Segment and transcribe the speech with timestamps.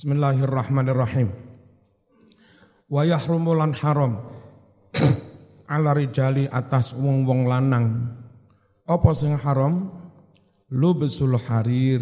[0.00, 1.28] Bismillahirrahmanirrahim.
[2.88, 4.16] Wa yahrumu lan haram
[5.76, 8.08] ala rijali atas wong-wong lanang.
[8.88, 9.92] Apa sing haram?
[10.72, 12.00] Lubsul harir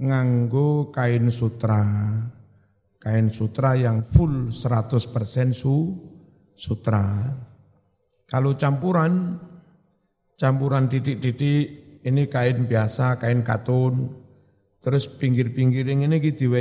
[0.00, 1.84] nganggo kain sutra.
[2.96, 5.04] Kain sutra yang full 100%
[5.52, 5.76] su
[6.56, 7.20] sutra.
[8.24, 9.36] Kalau campuran
[10.40, 14.23] campuran titik-titik ini kain biasa, kain katun.
[14.84, 16.52] Terus pinggir-pinggir ini gitu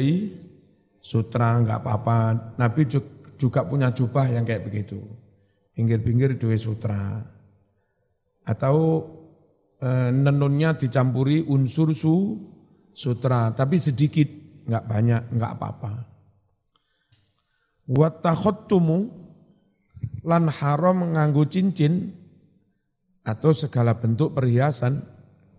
[1.04, 2.18] sutra nggak apa-apa.
[2.56, 2.88] Nabi
[3.36, 5.04] juga punya jubah yang kayak begitu.
[5.76, 7.20] Pinggir-pinggir dua sutra.
[8.48, 8.76] Atau
[9.76, 12.40] e, nenunnya dicampuri unsur su
[12.96, 14.30] sutra, tapi sedikit,
[14.72, 15.92] nggak banyak, nggak apa-apa.
[17.92, 19.00] Wattakhottumu
[20.24, 22.16] lan haram nganggu cincin
[23.28, 25.04] atau segala bentuk perhiasan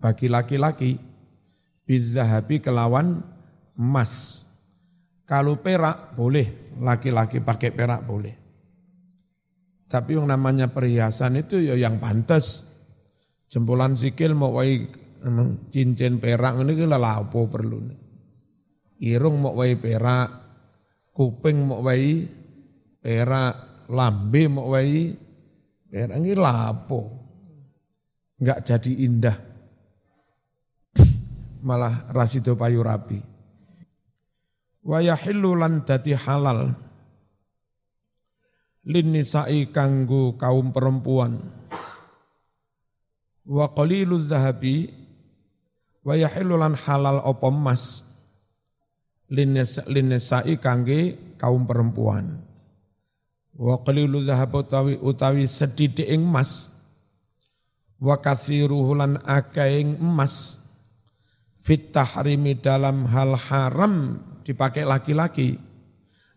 [0.01, 0.97] bagi laki-laki
[1.85, 3.21] bizahabi kelawan
[3.77, 4.45] emas.
[5.25, 8.35] Kalau perak boleh, laki-laki pakai perak boleh.
[9.89, 12.67] Tapi yang namanya perhiasan itu ya yang pantas.
[13.49, 14.85] Jempolan sikil mau wai
[15.71, 17.79] cincin perak ini kira lapo perlu.
[19.01, 20.29] Irung mau wai perak,
[21.15, 22.27] kuping mau wai
[23.01, 25.15] perak, lambe mau wai
[25.89, 27.01] perak ini lapo.
[28.35, 29.54] Enggak jadi indah
[31.65, 33.25] malah rasido payu rapi.
[34.85, 36.77] Wa yahillu lan dadi halal
[38.85, 41.41] lin nisa'i kanggo kaum perempuan.
[43.49, 44.93] Wa qalilu zahabi
[46.05, 48.05] wa yahillu lan halal apa emas
[49.33, 49.57] lin
[50.13, 52.45] nisa'i kangge kaum perempuan.
[53.55, 56.75] Wa qalilu zahab utawi utawi sedidik emas
[58.03, 60.64] wa kathiruhu lan akaing emas
[61.65, 65.57] fit tahrimi dalam hal haram dipakai laki-laki.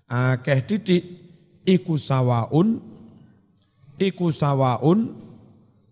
[0.07, 1.03] Akeh titik
[1.67, 2.79] iku sawaun
[3.99, 5.11] iku sawaun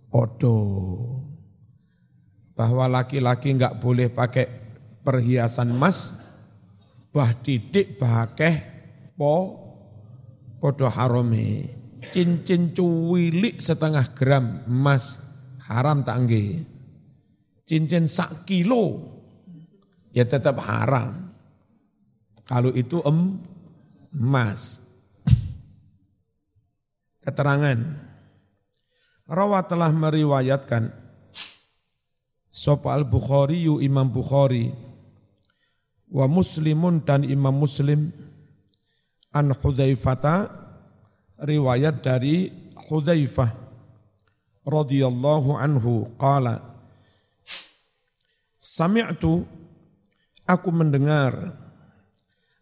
[0.07, 0.57] odo
[2.55, 4.47] bahwa laki-laki enggak boleh pakai
[5.03, 6.15] perhiasan emas
[7.11, 8.55] bah titik bahakeh
[9.19, 9.59] po
[10.63, 11.67] podo harome
[12.15, 15.19] cincin cuwilik setengah gram emas
[15.67, 16.23] haram tak
[17.67, 19.14] cincin sak kilo
[20.15, 21.27] ya tetap haram.
[22.47, 23.43] Kalau itu em,
[24.15, 24.79] emas.
[27.19, 27.83] Keterangan.
[29.27, 30.93] Rawa telah meriwayatkan
[32.55, 34.71] Sopa al-Bukhari yu Imam Bukhari
[36.07, 38.13] wa Muslimun dan Imam Muslim
[39.35, 40.47] an Hudzaifata
[41.41, 43.51] riwayat dari Hudzaifah
[44.63, 46.61] radhiyallahu anhu qala
[48.55, 49.43] Sami'tu
[50.45, 51.57] Aku mendengar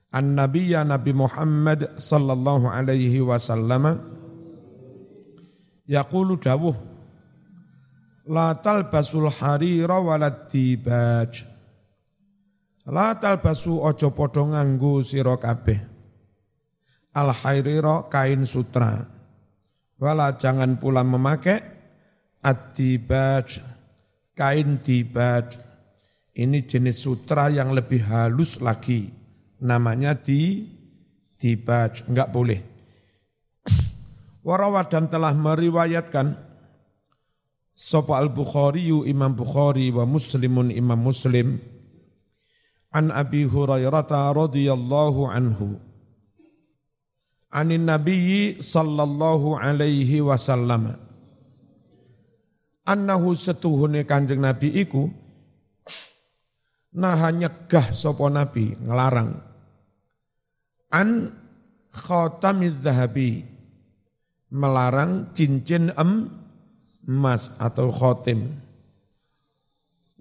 [0.07, 3.99] an Nabiya Nabi Muhammad sallallahu alaihi wasallam
[5.83, 6.71] yaqulu dawuh
[8.31, 11.43] la talbasul harira walad dibaj.
[12.87, 15.79] La talbasu ojo padha nganggo sira kabeh.
[17.19, 19.03] Al harira kain sutra.
[19.99, 21.59] Wala jangan pula memakai
[22.43, 23.59] ad-dibaj.
[24.35, 25.72] Kain dibaj
[26.33, 29.09] ini jenis sutra yang lebih halus lagi.
[29.63, 30.65] Namanya di
[31.39, 32.59] dibaj, enggak boleh.
[34.43, 36.35] Warawat dan telah meriwayatkan
[37.73, 41.57] Sopa al-Bukhari Imam Bukhari wa Muslimun Imam Muslim
[42.93, 45.81] an Abi Hurairah radhiyallahu anhu
[47.49, 51.01] anin Nabiyyi sallallahu alaihi wasallam
[52.85, 55.09] annahu setuhune Kanjeng Nabi iku
[56.93, 59.33] nah nyegah sopo nabi ngelarang.
[60.93, 61.33] An
[61.89, 63.41] khatamiz zahabi
[64.53, 66.29] melarang cincin em
[67.09, 68.53] emas atau khotim.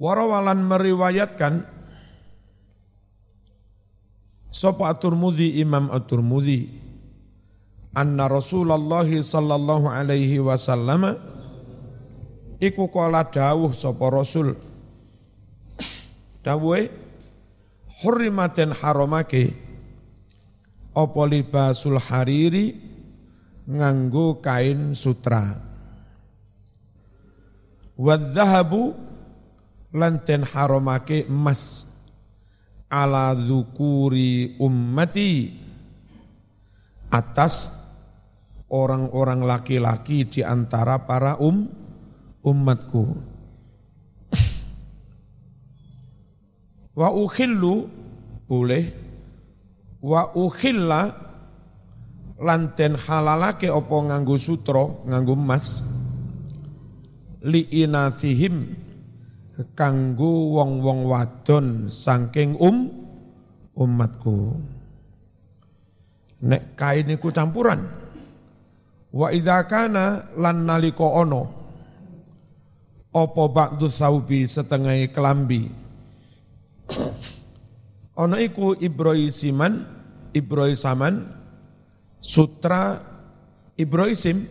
[0.01, 1.63] Warawalan meriwayatkan
[4.49, 6.69] sopo aturmudi imam aturmudi
[7.93, 11.21] anna Rasulullah sallallahu alaihi wasallam
[12.57, 14.72] iku kala dawuh sopo Rasul
[16.43, 16.91] Dawuhe
[18.03, 19.55] hurrimaten haramake
[20.91, 22.75] apa libasul hariri
[23.71, 25.55] nganggo kain sutra.
[27.95, 28.91] Wadzahabu
[29.95, 31.87] lanten haramake emas
[32.91, 35.55] ala dzukuri ummati
[37.13, 37.71] atas
[38.73, 41.69] orang-orang laki-laki di antara para um
[42.43, 43.32] umatku.
[46.93, 47.09] Wa
[48.49, 48.85] boleh
[50.03, 51.15] Wa ukhilla
[52.43, 55.87] lan den halalake apa nganggo sutra, nganggo emas
[57.47, 58.75] li inasihim
[59.79, 62.91] kanggo wong-wong wadon saking um
[63.79, 64.59] umatku.
[66.43, 67.87] Nek kain iku campuran.
[69.15, 71.47] Wa idza kana lan nalika ana
[73.13, 75.82] apa ba'du saubi setengah kelambi.
[78.13, 79.89] Ana iku Ibrahisiman,
[80.37, 81.33] Ibrahisaman,
[82.21, 83.01] sutra
[83.81, 84.45] Ibrahisim,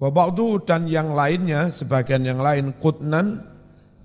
[0.00, 3.44] wa ba'du dan yang lainnya, sebagian yang lain, kutnan,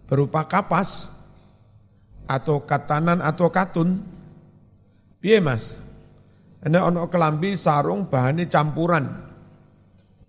[0.06, 1.18] berupa kapas,
[2.28, 4.04] atau katanan atau katun.
[5.24, 5.80] Piye mas?
[6.62, 9.08] Ini ono kelambi sarung bahannya campuran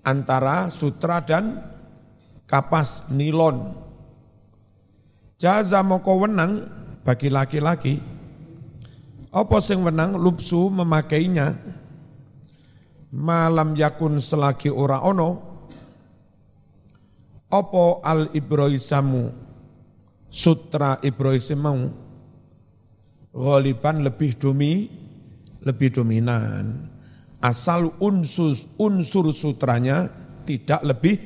[0.06, 1.58] antara sutra dan
[2.46, 3.74] kapas nilon.
[5.38, 6.77] Jaza moko wenang
[7.08, 7.96] bagi laki-laki.
[9.32, 11.56] Apa sing wenang lupsu memakainya?
[13.08, 15.48] Malam yakun selagi ora ono
[17.48, 19.32] apa al ibroisamu
[20.28, 21.80] sutra ibroisim mau?
[23.32, 24.72] Ghaliban lebih dumi
[25.64, 26.92] lebih dominan.
[27.40, 30.12] Asal unsur unsur sutranya
[30.44, 31.16] tidak lebih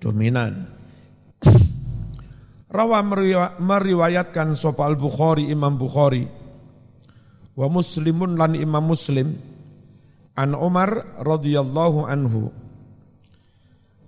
[0.00, 0.81] dominan
[2.72, 3.04] Rawa
[3.60, 6.24] meriwayatkan sopa al-Bukhari Imam Bukhari.
[7.52, 9.36] Wa muslimun lan Imam Muslim.
[10.32, 12.48] An Umar radhiyallahu anhu.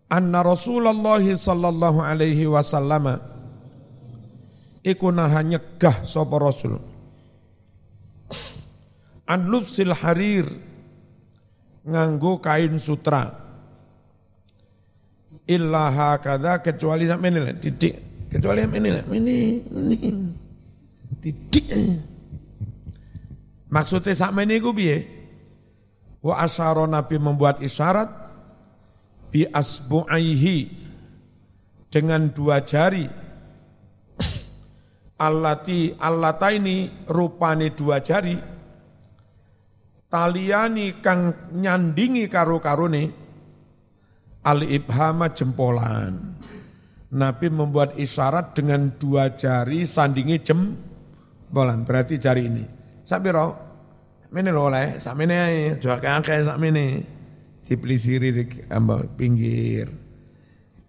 [0.08, 3.20] Anna Rasulullah sallallahu alaihi wasallam
[4.80, 6.80] iku naha nyegah sapa Rasul.
[9.28, 10.48] An lubsil harir.
[11.84, 13.28] Nganggo kain sutra.
[15.44, 17.28] Illa hakadha kecuali sampe
[17.60, 19.98] titik Kecuali yang ini, ini, ini,
[21.22, 21.70] titik.
[23.70, 24.98] Maksudnya sama ini gue biye.
[26.18, 28.10] Wa asyara Nabi membuat isyarat
[29.30, 30.66] bi asbu'aihi
[31.94, 33.06] dengan dua jari.
[35.14, 38.34] Allati allata ini rupane dua jari.
[40.10, 43.02] Taliani kang nyandingi karo-karone
[44.42, 46.34] al ibhama jempolan.
[47.14, 51.86] Nabi membuat isyarat dengan dua jari sandingi jempolan.
[51.86, 52.64] Berarti jari ini.
[53.06, 53.54] Sampai roh,
[54.34, 54.98] ini oleh,
[55.78, 56.86] juga kayak sampai ini.
[57.64, 58.44] Dipelisiri di
[59.14, 59.86] pinggir.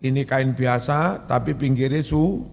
[0.01, 2.44] Ini kain biasa, tapi pinggirnya su,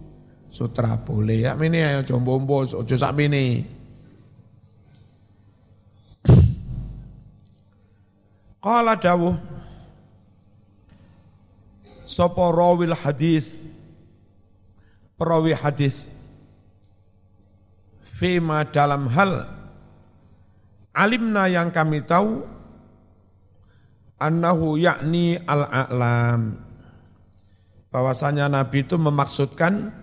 [0.47, 1.49] sutra boleh.
[1.49, 3.67] Ya ini ayo jombombo, ojo ini.
[8.63, 9.35] Qala dawuh
[12.03, 13.62] Sopo rawil hadis
[15.23, 16.03] perawi hadis
[18.03, 19.47] fima dalam hal
[20.91, 22.43] alimna yang kami tahu
[24.19, 26.59] annahu yakni al-a'lam.
[27.87, 29.95] Bahwasanya Nabi itu memaksudkan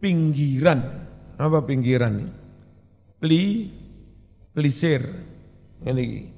[0.00, 0.80] pinggiran.
[1.36, 2.30] Apa pinggiran?
[3.20, 3.68] Pli
[4.56, 5.02] pelisir.
[5.84, 6.30] Ini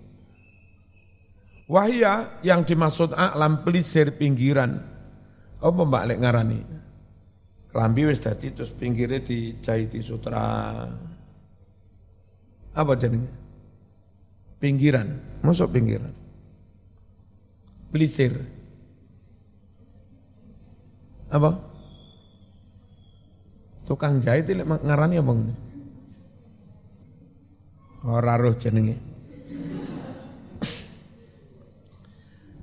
[1.70, 4.82] wahya yang dimaksud a'lam pelisir pinggiran.
[5.62, 6.60] Apa mbak lek ngarani
[7.76, 10.80] Kelambi wis dadi terus pinggirnya dijahiti sutra.
[12.72, 13.28] Apa jadinya?
[14.56, 15.04] Pinggiran,
[15.44, 16.08] masuk pinggiran.
[17.92, 18.32] Pelisir.
[21.28, 21.52] Apa?
[23.84, 25.54] Tukang jahit itu ngarani apa ini?
[28.08, 28.96] Ora roh jenenge.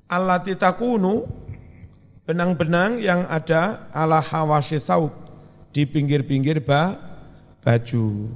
[0.10, 1.43] Allati takunu
[2.24, 5.12] benang-benang yang ada ala hawasi saub
[5.76, 6.96] di pinggir-pinggir ba,
[7.64, 8.32] baju.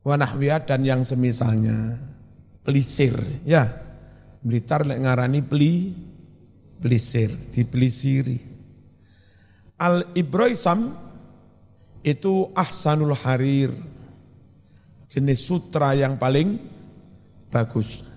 [0.00, 2.00] Wanahwiyah dan yang semisalnya.
[2.64, 3.68] Pelisir, ya.
[4.40, 5.92] Blitar lek ngarani peli,
[6.80, 8.40] pelisir, dipelisiri.
[9.76, 10.96] Al-Ibroisam
[12.00, 13.72] itu ahsanul harir.
[15.10, 16.56] Jenis sutra yang paling
[17.52, 18.09] bagus.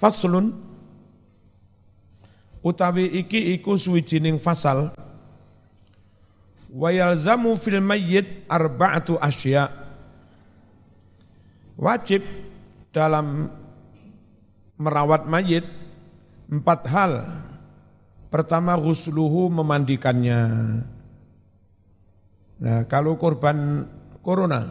[0.00, 0.56] Faslun.
[2.64, 4.96] Utawi iki iku suwijining fasal.
[6.72, 9.68] Wa yalzamu fil mayyit arba'atu asya.
[11.76, 12.24] Wajib
[12.92, 13.52] dalam
[14.80, 15.68] merawat mayit
[16.48, 17.12] empat hal.
[18.32, 20.40] Pertama ghusluhu memandikannya.
[22.60, 23.88] Nah kalau korban
[24.20, 24.68] corona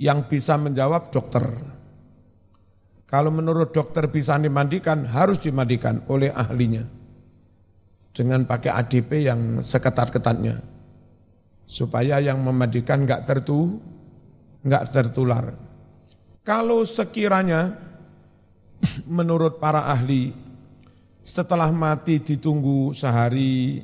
[0.00, 1.73] yang bisa menjawab dokter
[3.14, 6.82] kalau menurut dokter bisa dimandikan, harus dimandikan oleh ahlinya.
[8.10, 10.74] Dengan pakai ADP yang seketat-ketatnya.
[11.64, 13.80] supaya yang memandikan enggak tertu
[14.60, 15.56] enggak tertular.
[16.44, 17.72] Kalau sekiranya
[19.16, 20.36] menurut para ahli
[21.24, 23.80] setelah mati ditunggu sehari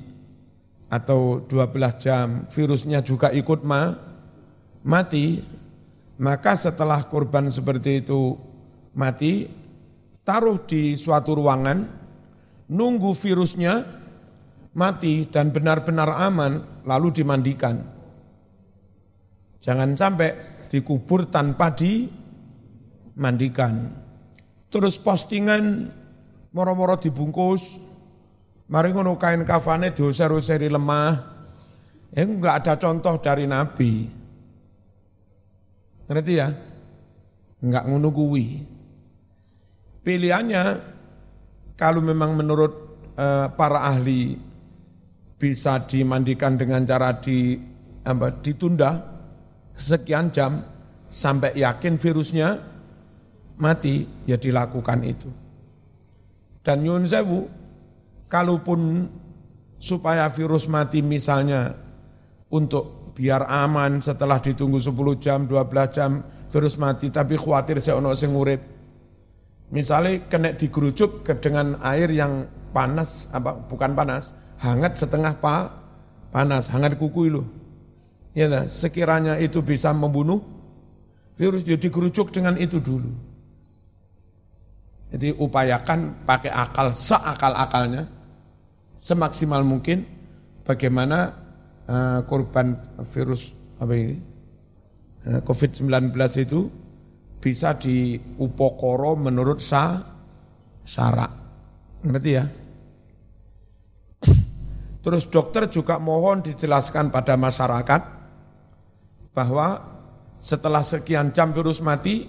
[0.92, 3.96] atau 12 jam virusnya juga ikut ma,
[4.84, 5.40] mati
[6.20, 8.49] maka setelah korban seperti itu
[8.94, 9.48] mati
[10.26, 11.86] taruh di suatu ruangan
[12.70, 13.84] nunggu virusnya
[14.74, 17.82] mati dan benar-benar aman lalu dimandikan
[19.62, 20.34] jangan sampai
[20.70, 23.90] dikubur tanpa dimandikan
[24.70, 25.90] terus postingan
[26.50, 27.78] moro-moro dibungkus,
[28.66, 31.14] mari ngono kain kafane diusir-usiri lemah,
[32.14, 34.10] ya enggak ada contoh dari Nabi.
[36.10, 36.50] Ngerti ya?
[37.62, 38.46] Enggak ngono kuwi.
[40.00, 40.64] Pilihannya
[41.76, 42.72] kalau memang menurut
[43.16, 44.36] uh, para ahli
[45.40, 47.56] bisa dimandikan dengan cara di
[48.04, 49.00] apa, ditunda
[49.76, 50.60] sekian jam
[51.08, 52.60] sampai yakin virusnya
[53.60, 55.28] mati, ya dilakukan itu.
[56.60, 57.48] Dan nyun sewu,
[58.28, 59.08] kalaupun
[59.80, 61.72] supaya virus mati misalnya
[62.52, 66.20] untuk biar aman setelah ditunggu 10 jam, 12 jam
[66.52, 68.79] virus mati, tapi khawatir saya ono sing urip.
[69.70, 75.70] Misalnya kena digerucuk ke dengan air yang panas, apa bukan panas, hangat setengah pa,
[76.34, 77.42] panas, hangat kuku itu.
[78.34, 80.42] Ya, sekiranya itu bisa membunuh
[81.38, 83.10] virus, ya digerucuk dengan itu dulu.
[85.10, 88.06] Jadi upayakan pakai akal seakal-akalnya,
[88.98, 90.06] semaksimal mungkin
[90.62, 91.34] bagaimana
[91.90, 92.78] uh, korban
[93.10, 93.50] virus
[93.82, 94.16] apa ini
[95.26, 96.14] uh, eh, COVID-19
[96.46, 96.70] itu
[97.40, 99.98] bisa diupokoro menurut sa
[100.84, 101.32] syarak.
[102.04, 102.44] Ngerti ya?
[105.00, 108.00] Terus dokter juga mohon dijelaskan pada masyarakat
[109.32, 109.80] bahwa
[110.44, 112.28] setelah sekian jam virus mati,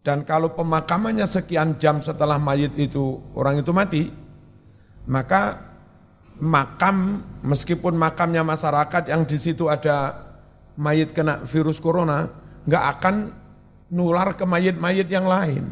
[0.00, 4.02] dan kalau pemakamannya sekian jam setelah mayit itu orang itu mati,
[5.08, 5.60] maka
[6.40, 10.24] makam meskipun makamnya masyarakat yang di situ ada
[10.80, 12.28] mayit kena virus corona,
[12.64, 13.14] nggak akan
[13.94, 15.70] nular ke mayit-mayit yang lain.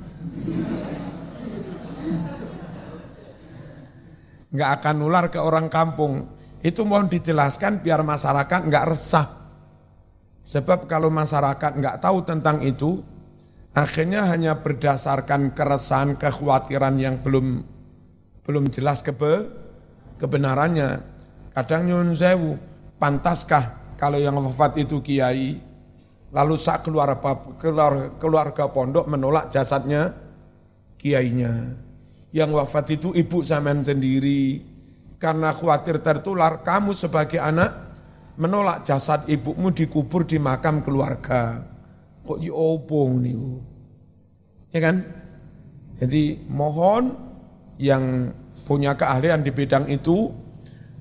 [4.54, 6.30] Nggak akan nular ke orang kampung.
[6.62, 9.26] Itu mohon dijelaskan biar masyarakat nggak resah.
[10.46, 13.02] Sebab kalau masyarakat nggak tahu tentang itu,
[13.72, 17.64] Akhirnya hanya berdasarkan keresahan, kekhawatiran yang belum
[18.44, 19.48] belum jelas kebe,
[20.20, 21.00] kebenarannya.
[21.56, 22.60] Kadang nyun sewu,
[23.00, 25.56] pantaskah kalau yang wafat itu kiai,
[26.32, 27.20] lalu sak keluar
[27.60, 30.16] keluar keluarga pondok menolak jasadnya
[30.96, 31.76] kiainya.
[32.32, 34.64] Yang wafat itu ibu saman sendiri,
[35.20, 37.94] karena khawatir tertular, kamu sebagai anak
[38.40, 41.62] menolak jasad ibumu dikubur di makam keluarga.
[42.26, 43.62] Kok ya opo niku?
[44.74, 45.06] Ya kan?
[46.02, 47.14] Jadi mohon
[47.78, 48.34] yang
[48.66, 50.34] punya keahlian di bidang itu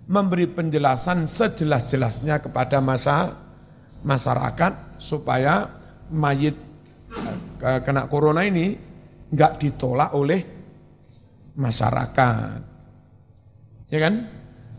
[0.05, 3.40] memberi penjelasan sejelas-jelasnya kepada masa
[4.01, 5.69] masyarakat supaya
[6.11, 6.57] mayit
[7.59, 8.73] kena corona ini
[9.31, 10.41] nggak ditolak oleh
[11.55, 12.59] masyarakat.
[13.91, 14.15] Ya kan?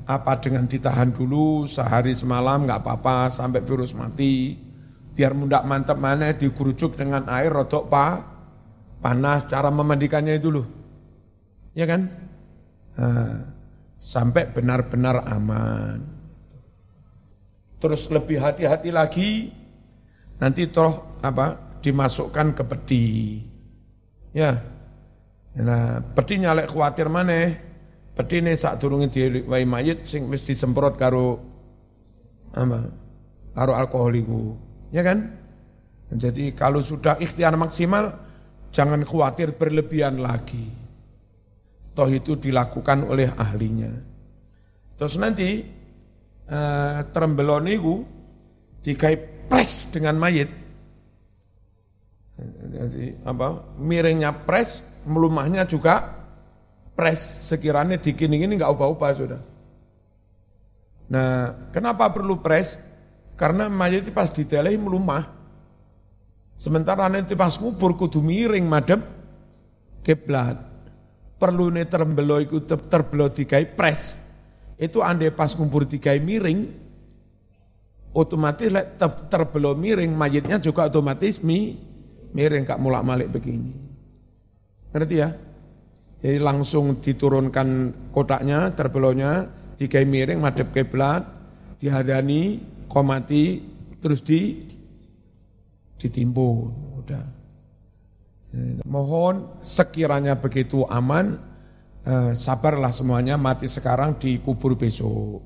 [0.03, 4.59] Apa dengan ditahan dulu sehari semalam nggak apa-apa sampai virus mati
[5.13, 8.19] biar mudah mantap mana dikurucuk dengan air rotok pa,
[8.99, 10.67] panas cara memandikannya itu loh.
[11.77, 12.09] Ya kan?
[12.97, 13.37] Nah,
[14.01, 16.12] sampai benar-benar aman.
[17.83, 19.51] Terus lebih hati-hati lagi
[20.39, 23.07] nanti toh apa dimasukkan ke peti.
[24.31, 24.55] Ya.
[25.59, 27.51] Nah, peti nyalek khawatir mana?
[28.15, 31.43] Peti ini saat turungin di mayit sing wis disemprot karo
[32.55, 32.87] apa?
[33.51, 34.55] Karo alkohol itu.
[34.95, 35.43] Ya kan?
[36.13, 38.15] Jadi kalau sudah ikhtiar maksimal,
[38.71, 40.71] jangan khawatir berlebihan lagi.
[41.99, 43.91] Toh itu dilakukan oleh ahlinya.
[44.97, 45.82] Terus nanti
[46.49, 47.69] eh, trembelon
[48.83, 49.15] dikai
[49.47, 50.51] pres dengan mayit.
[52.73, 53.77] Jadi apa?
[53.79, 56.25] Miringnya pres, melumahnya juga
[56.97, 57.47] pres.
[57.47, 59.41] Sekiranya dikini-gini nggak ubah-ubah sudah.
[61.13, 62.81] Nah, kenapa perlu pres?
[63.37, 65.29] Karena mayat itu pas diteleh melumah.
[66.57, 69.03] Sementara nanti pas ngubur kudu miring madem
[70.07, 70.57] kiblat.
[71.37, 74.22] Perlu nih terbelo iku terbelo dikai pres.
[74.83, 76.67] Itu andai pas ngubur dikai miring,
[78.11, 78.99] otomatis lek
[79.31, 81.79] terbelo miring mayitnya juga otomatis mi
[82.35, 83.71] miring kak mulak malik begini.
[84.91, 85.31] Ngerti ya?
[86.23, 87.69] Jadi langsung diturunkan
[88.11, 89.47] kotaknya, terbelonya,
[89.79, 91.27] dikai miring, madep kiblat,
[91.79, 93.63] dihadani, kok mati
[94.03, 94.67] terus di
[95.99, 96.99] ditimbun.
[97.03, 97.25] Udah.
[98.87, 101.39] Mohon sekiranya begitu aman,
[102.07, 105.43] eh, sabarlah semuanya mati sekarang dikubur besok.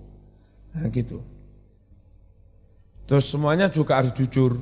[0.76, 1.20] Nah, gitu.
[3.06, 4.58] Terus semuanya juga harus jujur.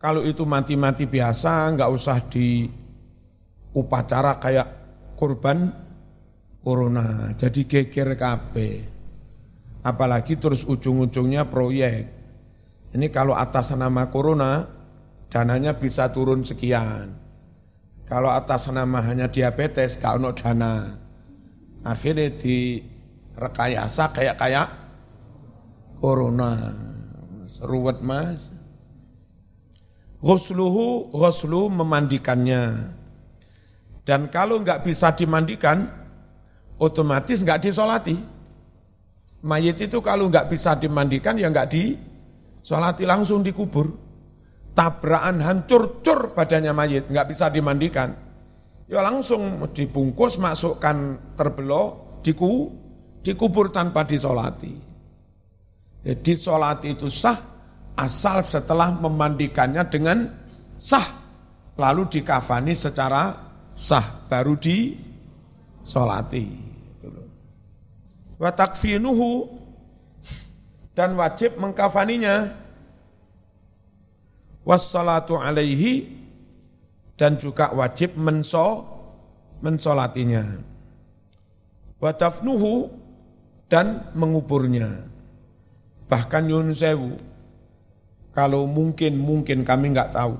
[0.00, 2.66] Kalau itu mati-mati biasa, nggak usah di
[3.76, 4.68] upacara kayak
[5.14, 5.70] kurban
[6.64, 7.30] corona.
[7.36, 8.54] Jadi geger KB.
[9.80, 12.04] Apalagi terus ujung-ujungnya proyek.
[12.90, 14.66] Ini kalau atas nama corona,
[15.30, 17.14] dananya bisa turun sekian.
[18.10, 20.98] Kalau atas nama hanya diabetes, ono dana.
[21.80, 22.84] Akhirnya di
[23.36, 24.68] rekayasa kayak kayak
[26.00, 26.56] corona.
[27.60, 28.56] Ruwet mas.
[30.20, 32.92] Ghusluhu, ghuslu memandikannya.
[34.04, 35.88] Dan kalau nggak bisa dimandikan,
[36.76, 38.16] otomatis nggak disolati.
[39.40, 43.88] Mayit itu kalau nggak bisa dimandikan ya nggak disolati langsung dikubur.
[44.76, 48.29] Tabrakan hancur-cur badannya mayit, nggak bisa dimandikan.
[48.90, 52.74] Ya langsung dibungkus, masukkan terbelok, diku,
[53.22, 54.74] dikubur tanpa disolati.
[56.02, 57.38] Ya, disolati itu sah
[57.94, 60.26] asal setelah memandikannya dengan
[60.74, 61.06] sah.
[61.78, 63.30] Lalu dikafani secara
[63.78, 64.98] sah, baru di
[65.86, 66.44] solati.
[68.42, 69.46] Wa takfinuhu
[70.98, 72.58] dan wajib mengkafaninya.
[74.66, 76.19] Wassalatu alaihi
[77.20, 78.80] dan juga wajib menso
[79.60, 80.40] mensolatinya.
[82.00, 82.88] Wa tafnuhu
[83.68, 85.04] dan menguburnya.
[86.08, 87.12] Bahkan Yunus Sewu,
[88.32, 90.32] kalau mungkin, mungkin kami nggak tahu.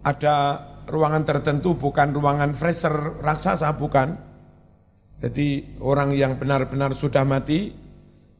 [0.00, 4.16] Ada ruangan tertentu bukan ruangan freezer raksasa, bukan.
[5.20, 7.68] Jadi orang yang benar-benar sudah mati,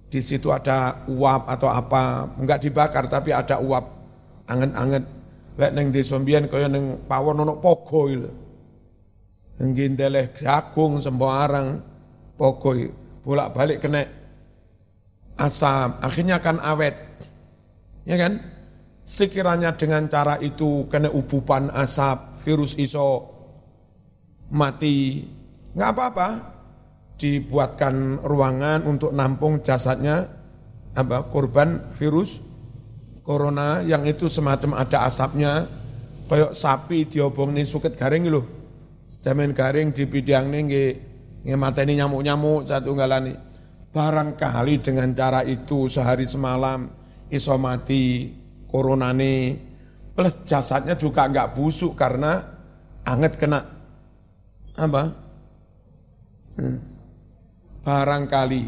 [0.08, 3.84] di situ ada uap atau apa, enggak dibakar tapi ada uap
[4.48, 5.17] anget-anget.
[5.58, 8.06] Lek neng di sombian kaya neng pawon ono pogo.
[9.58, 11.82] Neng ginteleh jagung sembarang
[12.38, 12.70] pogo
[13.26, 14.06] bolak-balik kena
[15.34, 16.96] asam, akhirnya akan awet.
[18.06, 18.40] Ya kan?
[19.08, 23.24] Sekiranya dengan cara itu kena ubupan asap, virus iso
[24.52, 25.24] mati,
[25.74, 26.28] nggak apa-apa
[27.18, 30.28] dibuatkan ruangan untuk nampung jasadnya
[30.94, 32.38] apa korban virus
[33.28, 35.68] corona yang itu semacam ada asapnya
[36.32, 38.48] kayak sapi diobong nih suket garing loh
[39.20, 40.60] jamin garing di bidang nih
[41.44, 43.36] nggak ini nyamuk-nyamuk satu galani
[43.92, 46.88] barangkali dengan cara itu sehari semalam
[47.28, 48.32] iso mati
[48.64, 49.68] corona nih
[50.16, 52.58] plus jasadnya juga nggak busuk karena
[53.06, 53.62] anget kena.
[54.74, 55.02] Apa?
[56.58, 56.78] Hmm.
[57.86, 58.64] Barangkali.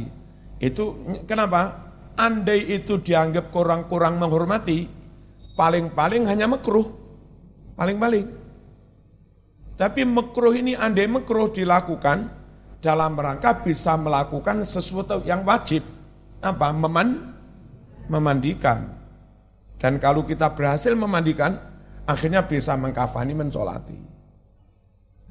[0.62, 0.96] Itu
[1.26, 1.89] kenapa?
[2.18, 4.88] Andai itu dianggap kurang-kurang menghormati,
[5.56, 6.88] paling-paling hanya mekruh,
[7.76, 8.26] paling-paling.
[9.80, 12.28] Tapi mekruh ini andai mekruh dilakukan
[12.84, 15.80] dalam rangka bisa melakukan sesuatu yang wajib,
[16.44, 16.68] apa?
[16.72, 17.32] Meman,
[18.08, 18.92] memandikan.
[19.80, 21.56] Dan kalau kita berhasil memandikan,
[22.04, 23.96] akhirnya bisa mengkafani mensolati.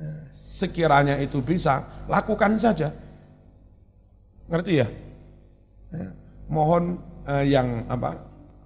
[0.01, 2.89] Nah, sekiranya itu bisa, lakukan saja.
[4.49, 4.87] Ngerti ya?
[6.49, 6.53] Ya.
[6.53, 6.83] Mohon
[7.29, 8.11] eh, yang apa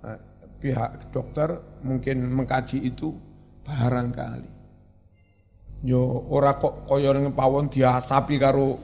[0.08, 0.20] eh,
[0.64, 3.12] pihak dokter mungkin mengkaji itu
[3.68, 4.52] barangkali.
[5.84, 6.00] Yo
[6.32, 8.80] ora kok kaya ning pawon diasapi karo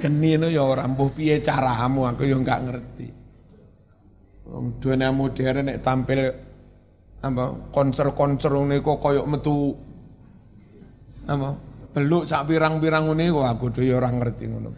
[0.00, 3.08] geni no ya ora mbuh piye caramu aku yo enggak ngerti.
[4.48, 6.24] Wong dunia modern nek tampil
[7.20, 9.76] apa konser-konser ngene kok koyo metu
[11.28, 11.52] apa
[11.92, 14.70] beluk sak pirang-pirang ngene kok aku dhewe ora ngerti ngono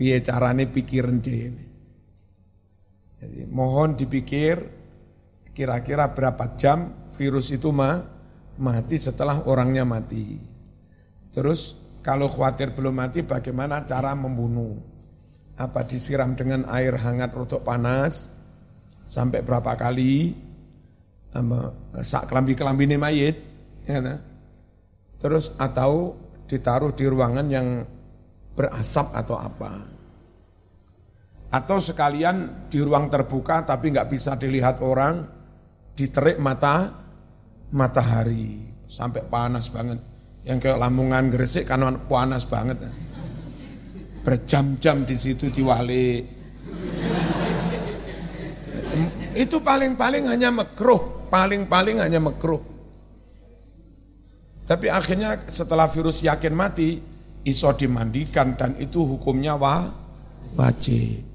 [0.00, 1.67] piye carane pikiran dhewe.
[3.18, 4.62] Jadi mohon dipikir
[5.50, 7.98] kira-kira berapa jam virus itu mah
[8.62, 10.38] mati setelah orangnya mati.
[11.34, 14.78] Terus kalau khawatir belum mati bagaimana cara membunuh?
[15.58, 18.30] Apa disiram dengan air hangat rotok panas
[19.10, 20.46] sampai berapa kali?
[22.02, 23.36] sak kelambi-kelambi ini mayit,
[23.84, 24.18] ya nah.
[25.18, 26.14] Terus atau
[26.48, 27.84] ditaruh di ruangan yang
[28.54, 29.97] berasap atau apa.
[31.48, 35.24] Atau sekalian di ruang terbuka tapi nggak bisa dilihat orang,
[35.96, 36.92] diterik mata
[37.72, 40.00] matahari sampai panas banget.
[40.44, 42.80] Yang kayak Lamongan Gresik kan panas banget.
[44.24, 46.24] Berjam-jam di situ diwali.
[49.36, 52.60] Itu paling-paling hanya mekruh, paling-paling hanya mekruh.
[54.68, 57.00] Tapi akhirnya setelah virus yakin mati,
[57.44, 59.88] iso dimandikan dan itu hukumnya wah,
[60.56, 61.27] wajib.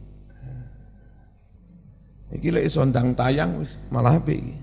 [2.34, 4.58] Iki lek sondang tayang wis malah apik iki.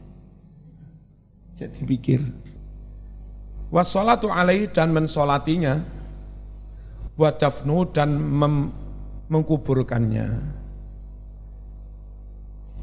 [1.55, 2.21] Jadi pikir.
[3.71, 5.79] Wassalatu alaihi dan mensolatinya
[7.15, 8.75] buat dafnu dan mem,
[9.31, 10.59] mengkuburkannya.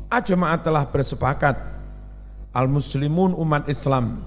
[0.08, 1.60] Ajma'at telah bersepakat
[2.56, 4.24] al-muslimun umat Islam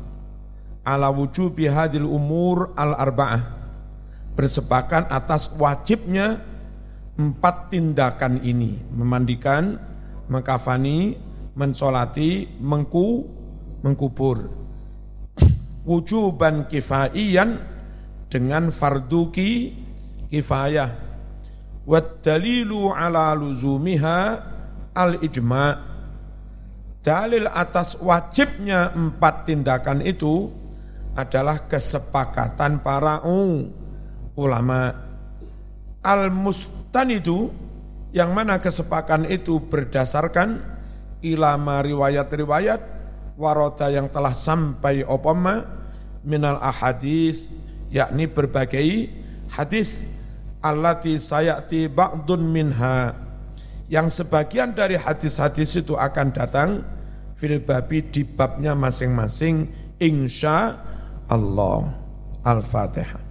[0.85, 3.40] ala wujubi hadil umur al-arba'ah
[4.37, 6.44] bersepakat atas wajibnya
[7.16, 9.77] empat tindakan ini memandikan,
[10.31, 11.19] mengkafani,
[11.59, 13.27] mensolati, mengku,
[13.83, 14.47] mengkubur.
[15.83, 17.59] Wujuban kifaiyan
[18.31, 19.51] dengan fardu ki
[20.31, 20.90] kifayah.
[21.85, 24.19] Wat dalilu ala luzumiha
[24.95, 25.90] al ijma'
[27.01, 30.53] Dalil atas wajibnya empat tindakan itu
[31.16, 33.25] adalah kesepakatan para
[34.37, 34.93] ulama.
[36.05, 37.49] Al-mustan itu
[38.11, 40.59] yang mana kesepakatan itu berdasarkan
[41.23, 42.81] ilama riwayat-riwayat
[43.38, 45.64] waroda yang telah sampai opama
[46.27, 47.46] minal ahadis
[47.88, 49.09] yakni berbagai
[49.51, 50.03] hadis
[50.61, 53.14] allati sayati ba'dun minha.
[53.90, 56.87] Yang sebagian dari hadis-hadis itu akan datang
[57.35, 59.66] fil babi di babnya masing-masing
[59.99, 60.79] insya
[61.27, 61.90] Allah.
[62.40, 63.30] Al-Fatihah